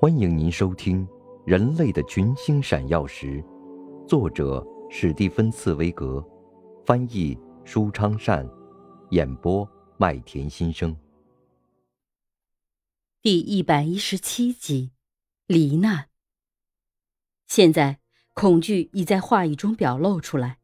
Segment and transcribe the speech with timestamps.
[0.00, 1.06] 欢迎您收听
[1.46, 3.42] 《人类的群星闪耀时》，
[4.06, 6.22] 作者史蒂芬·茨威格，
[6.84, 8.46] 翻译舒昌善，
[9.10, 10.94] 演播麦田心声。
[13.22, 14.90] 第一百一十七集，
[15.46, 16.08] 罹难。
[17.46, 18.00] 现在，
[18.34, 20.58] 恐惧已在话语中表露出来。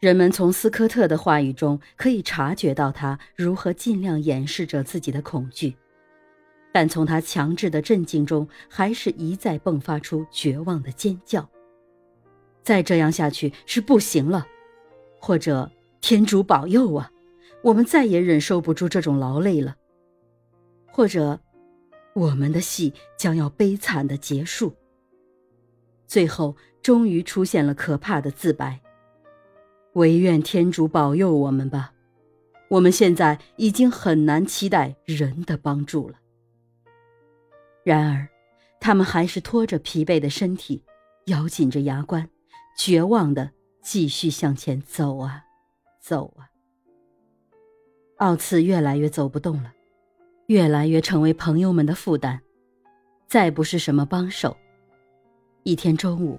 [0.00, 5.76] 人们从斯科特的话语中可以察觉到他如何尽量掩饰着自己的恐惧。
[6.72, 11.48] 但从他强制的镇静中，还是一再迸发出绝望的尖叫。
[12.62, 14.46] 再这样下去是不行了，
[15.18, 15.70] 或者
[16.00, 17.10] 天主保佑啊，
[17.62, 19.76] 我们再也忍受不住这种劳累了。
[20.92, 21.40] 或者，
[22.14, 24.74] 我们的戏将要悲惨的结束。
[26.06, 28.80] 最后，终于出现了可怕的自白
[29.94, 31.92] ：“唯愿天主保佑我们吧，
[32.68, 36.16] 我们现在已经很难期待人的帮助了。”
[37.82, 38.28] 然而，
[38.78, 40.84] 他们还是拖着疲惫的身体，
[41.26, 42.28] 咬紧着牙关，
[42.76, 43.50] 绝望的
[43.82, 45.44] 继续向前走啊，
[46.00, 46.48] 走啊。
[48.18, 49.72] 奥茨越来越走不动了，
[50.46, 52.40] 越来越成为朋友们的负担，
[53.26, 54.54] 再不是什么帮手。
[55.62, 56.38] 一天中午，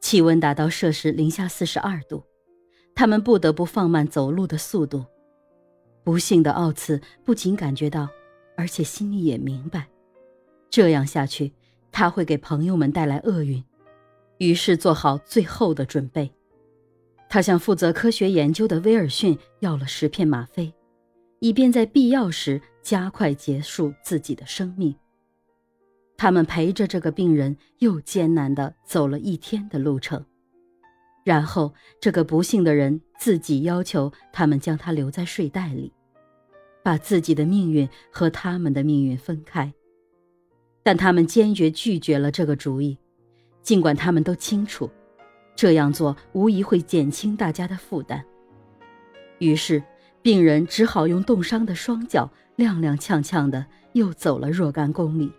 [0.00, 2.22] 气温达到摄氏零下四十二度，
[2.94, 5.04] 他们不得不放慢走路的速度。
[6.04, 8.08] 不幸的奥茨不仅感觉到，
[8.56, 9.88] 而且心里也明白。
[10.76, 11.54] 这样下去，
[11.90, 13.64] 他会给朋友们带来厄运。
[14.36, 16.30] 于是做好最后的准备，
[17.30, 20.70] 他向负责科学研究的威尔逊要了十片吗啡，
[21.38, 24.94] 以便在必要时加快结束自己的生命。
[26.18, 30.26] 他们陪着这个病人又艰难地走了一天的路程，
[31.24, 35.90] 然后这个不幸的人自己要求他们将他留在睡袋里，
[36.84, 39.72] 把自己的命运和他们的命运分开。
[40.86, 42.96] 但他们坚决拒绝了这个主意，
[43.60, 44.88] 尽管他们都清楚，
[45.56, 48.24] 这样做无疑会减轻大家的负担。
[49.40, 49.82] 于是，
[50.22, 55.32] 病人只好用冻伤的双脚踉踉跄跄的又走了若干公里，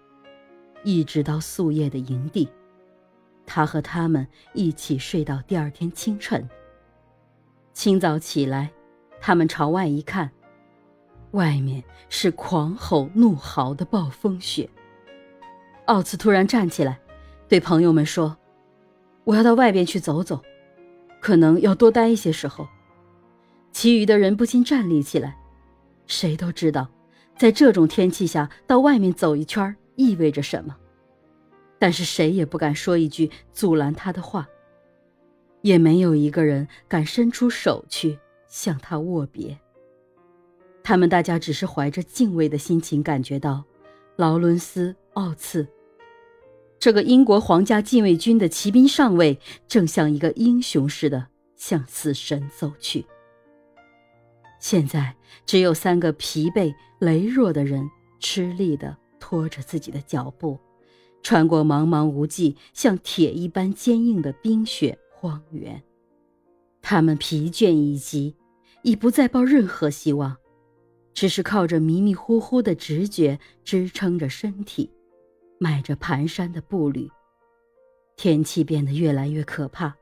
[0.84, 2.50] 一直到宿夜的营地。
[3.46, 6.46] 他和他们一起睡到第二天清晨。
[7.72, 8.70] 清早起来，
[9.22, 10.30] 他们朝外一看，
[11.32, 14.70] 外面是狂吼怒嚎的暴风雪。
[15.88, 17.00] 奥茨突然站起来，
[17.48, 18.38] 对朋友们说
[19.24, 20.42] ：“我要到外边去走走，
[21.22, 22.68] 可能要多待一些时候。”
[23.72, 25.38] 其余的人不禁站立起来。
[26.06, 26.90] 谁都知道，
[27.38, 30.76] 在这种天气下到外面走一圈意味着什么，
[31.80, 34.46] 但是谁也不敢说一句阻拦他的话，
[35.62, 38.20] 也没有一个人敢伸出手去
[38.50, 39.58] 向他握别。
[40.84, 43.64] 他们大家只是怀着敬畏的心情，感觉到
[44.18, 45.66] 劳伦斯·奥茨。
[46.80, 53.06] 这个英国皇家禁卫军的骑兵上尉正像一个英雄似的向死神走去。
[54.60, 57.90] 现在只有三个疲惫、羸弱的人
[58.20, 60.60] 吃力地拖着自己的脚步，
[61.22, 65.82] 穿过茫茫无际、像铁一般坚硬的冰雪荒原。
[66.82, 68.36] 他们疲倦已极，
[68.84, 70.38] 已不再抱任何希望，
[71.14, 74.92] 只是靠着迷迷糊糊的直觉支撑着身体。
[75.60, 77.10] 迈着蹒跚的步履，
[78.16, 79.96] 天气变得越来越可怕。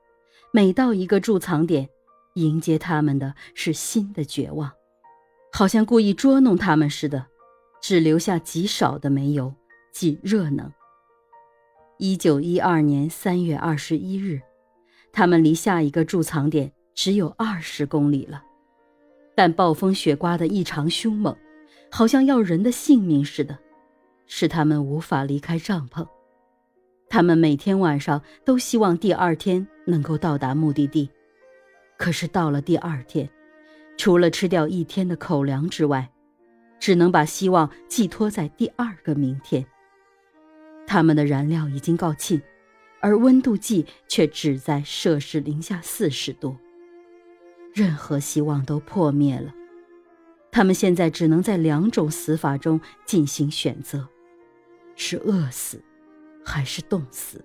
[0.51, 1.89] 每到一个贮藏点，
[2.35, 4.71] 迎接他们的是新的绝望，
[5.51, 7.27] 好像故意捉弄他们似的，
[7.81, 9.53] 只留下极少的煤油
[9.93, 10.71] 及热能。
[11.97, 14.41] 一九一二年三月二十一日，
[15.13, 18.43] 他们离下一个贮藏点只有二十公里了，
[19.33, 21.33] 但暴风雪刮得异常凶猛，
[21.89, 23.57] 好像要人的性命似的。
[24.27, 26.07] 使他们无法离开帐篷。
[27.09, 31.09] 他们每天晚上都希望第二天能够到达目的地，
[31.97, 33.29] 可是到了第二天，
[33.97, 36.11] 除了吃掉一天的口粮之外，
[36.79, 39.65] 只能把希望寄托在第二个明天。
[40.87, 42.41] 他们的燃料已经告罄，
[42.99, 46.55] 而温度计却只在摄氏零下四十度。
[47.73, 49.53] 任何希望都破灭了。
[50.51, 54.07] 他们现在只能在两种死法中进行选择。
[54.95, 55.81] 是饿死，
[56.43, 57.43] 还是冻死？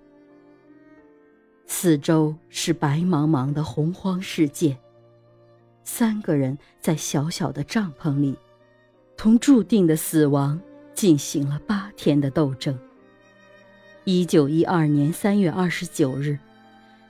[1.65, 4.77] 四周是白茫茫的洪荒世界。
[5.83, 8.37] 三个人在小小的帐篷里，
[9.17, 10.59] 同注定的死亡
[10.93, 12.77] 进行了八天的斗争。
[14.03, 16.37] 一九一二年三月二十九日，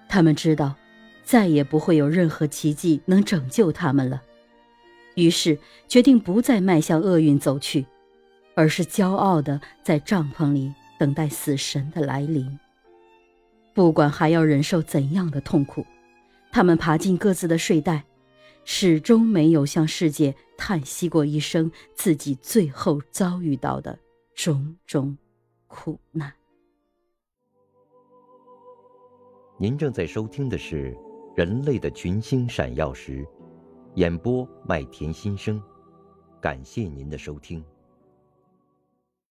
[0.07, 0.75] 他们知道，
[1.23, 4.21] 再也不会有任何奇迹能拯救他们了，
[5.15, 7.85] 于是决定不再迈向厄运走去。
[8.55, 12.59] 而是骄傲地在帐篷里等待死神的来临。
[13.73, 15.85] 不管还要忍受怎样的痛苦，
[16.51, 18.03] 他们爬进各自的睡袋，
[18.65, 23.97] 始终没有向世界叹息过一声自己最后遭遇到的
[24.35, 25.17] 种种
[25.67, 26.33] 苦难。
[29.57, 30.91] 您正在收听的是
[31.37, 33.23] 《人类的群星闪耀时》，
[33.95, 35.61] 演播麦田心声，
[36.41, 37.63] 感谢您的收听。